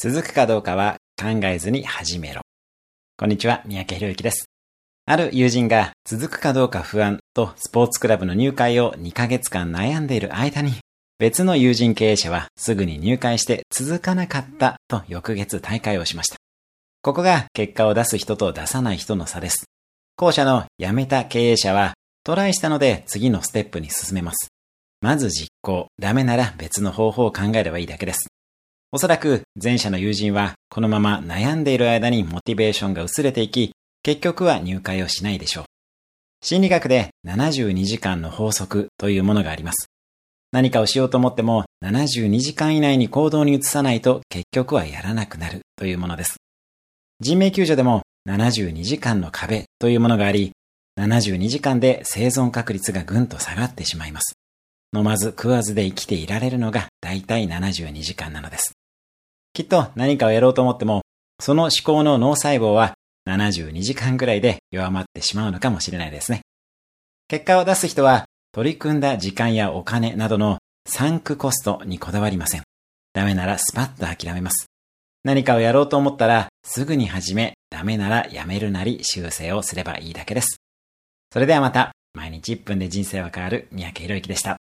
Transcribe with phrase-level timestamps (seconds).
[0.00, 2.42] 続くかどうかは考えずに始めろ。
[3.16, 4.48] こんにちは、三宅博之です。
[5.06, 10.74] ある友人が続くかどうか不安とスポーツクラブの入会を2ヶ月間悩んでいる間に
[11.18, 16.36] 別の友人経営者はすぐに入会して続かなかったと翌月大会をしました。
[17.02, 19.64] ここが結果を出す人と出さない人の差です。
[20.14, 24.46] 後者の辞めた経営者はトライしたので次のステップに進めます。
[25.00, 28.28] まず実行、ダメなら別の方法を考えればいいだけです。
[28.90, 35.64] おそらく前者の友人はこのまま悩んでいる間にモチベーションが薄れていき、結局は入会をしないでしょう。
[36.40, 39.90] 心理学で72時間の法則というものがあります。
[40.52, 46.36] 何かをしようと思っても72時間以内に行動に移さないと結局はやらなくなるというものです。
[47.20, 50.52] 人命救助でも72時間の壁というものがあり、
[50.98, 54.32] 72時間で生存確率がぐんと下がってしまいます。
[54.96, 58.77] 飲まず食わずで生きていられるのが大体72時間なのです。
[59.58, 61.02] きっと何かをやろうと思っても、
[61.40, 62.94] その思考の脳細胞は
[63.28, 66.42] 72時間ぐらいで弱まってしまうのかもしれないですね。
[67.26, 72.62] 結果を出す人は取り組んだ時間やお金などのサンクコストにこだわりません。
[73.12, 74.66] ダメならスパッと諦めます。
[75.24, 80.58] 何かをやろうと思ったらすぐに始め、ダメならやめるなり修正をすればいいだけです。
[81.32, 84.57] それではまた、毎日1分で人生は変わる三宅宏之でした。